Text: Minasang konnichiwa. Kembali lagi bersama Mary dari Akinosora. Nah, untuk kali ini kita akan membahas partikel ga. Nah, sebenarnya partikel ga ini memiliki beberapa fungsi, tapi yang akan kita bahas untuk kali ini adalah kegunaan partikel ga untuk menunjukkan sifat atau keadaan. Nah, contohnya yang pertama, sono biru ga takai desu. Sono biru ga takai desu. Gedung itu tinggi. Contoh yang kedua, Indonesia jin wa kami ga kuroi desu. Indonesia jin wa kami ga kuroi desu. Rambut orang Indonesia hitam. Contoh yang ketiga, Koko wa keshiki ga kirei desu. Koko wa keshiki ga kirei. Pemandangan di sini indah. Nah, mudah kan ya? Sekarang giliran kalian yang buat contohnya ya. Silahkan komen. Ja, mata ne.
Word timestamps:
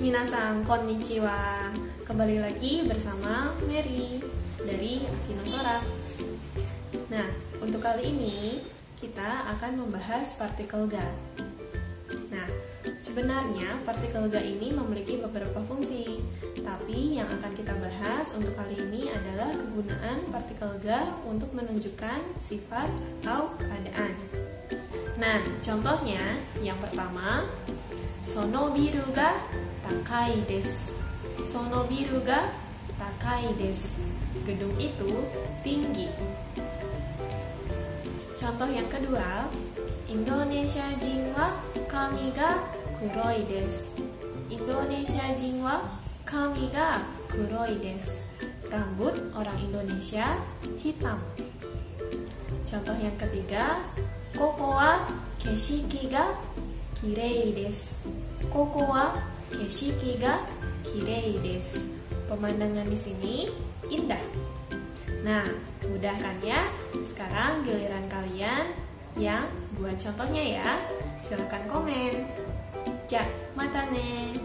Minasang 0.00 0.64
konnichiwa. 0.64 1.68
Kembali 2.08 2.40
lagi 2.40 2.88
bersama 2.88 3.52
Mary 3.68 4.16
dari 4.56 5.04
Akinosora. 5.04 5.84
Nah, 7.12 7.28
untuk 7.60 7.84
kali 7.84 8.08
ini 8.08 8.64
kita 8.96 9.44
akan 9.52 9.84
membahas 9.84 10.40
partikel 10.40 10.88
ga. 10.88 11.04
Nah, 12.32 12.48
sebenarnya 12.96 13.84
partikel 13.84 14.32
ga 14.32 14.40
ini 14.40 14.72
memiliki 14.72 15.20
beberapa 15.20 15.60
fungsi, 15.68 16.16
tapi 16.64 17.20
yang 17.20 17.28
akan 17.28 17.52
kita 17.52 17.76
bahas 17.76 18.24
untuk 18.32 18.56
kali 18.56 18.72
ini 18.72 19.12
adalah 19.12 19.52
kegunaan 19.52 20.32
partikel 20.32 20.80
ga 20.80 21.12
untuk 21.28 21.52
menunjukkan 21.52 22.24
sifat 22.40 22.88
atau 23.20 23.52
keadaan. 23.60 24.16
Nah, 25.20 25.44
contohnya 25.60 26.40
yang 26.64 26.80
pertama, 26.80 27.44
sono 28.22 28.70
biru 28.74 29.04
ga 29.14 29.34
takai 29.84 30.42
desu. 30.46 30.94
Sono 31.48 31.86
biru 31.86 32.22
ga 32.22 32.50
takai 32.98 33.52
desu. 33.58 34.02
Gedung 34.46 34.74
itu 34.80 35.10
tinggi. 35.66 36.08
Contoh 38.38 38.70
yang 38.70 38.86
kedua, 38.86 39.50
Indonesia 40.08 40.86
jin 41.02 41.34
wa 41.34 41.52
kami 41.90 42.30
ga 42.32 42.58
kuroi 42.96 43.44
desu. 43.44 44.00
Indonesia 44.48 45.34
jin 45.36 45.60
wa 45.60 45.82
kami 46.24 46.70
ga 46.70 47.02
kuroi 47.28 47.76
desu. 47.82 48.16
Rambut 48.68 49.16
orang 49.34 49.58
Indonesia 49.60 50.38
hitam. 50.80 51.18
Contoh 52.68 52.96
yang 53.00 53.16
ketiga, 53.16 53.80
Koko 54.36 54.76
wa 54.76 55.02
keshiki 55.40 56.06
ga 56.12 56.30
kirei 56.98 57.54
desu. 57.54 58.10
Koko 58.50 58.90
wa 58.90 59.14
keshiki 59.50 60.18
ga 60.18 60.42
kirei. 60.82 61.38
Pemandangan 62.28 62.86
di 62.90 62.98
sini 62.98 63.34
indah. 63.88 64.20
Nah, 65.24 65.46
mudah 65.88 66.16
kan 66.20 66.36
ya? 66.44 66.68
Sekarang 67.08 67.64
giliran 67.64 68.04
kalian 68.12 68.66
yang 69.16 69.48
buat 69.80 69.96
contohnya 69.96 70.60
ya. 70.60 70.70
Silahkan 71.24 71.64
komen. 71.66 72.28
Ja, 73.08 73.24
mata 73.56 73.88
ne. 73.88 74.36